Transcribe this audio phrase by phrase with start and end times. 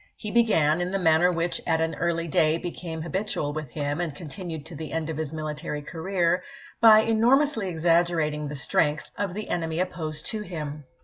[0.15, 4.15] He began, in the manner which at an early day became habitual with him and
[4.15, 6.41] continued to the end of his military career,
[6.79, 10.85] by enormously exaggerating the strength of the enemy opposed to him.